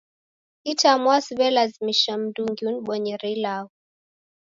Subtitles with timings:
[0.71, 3.73] Itamwaa siwe'lazimisha mndungi uniboyere ilagho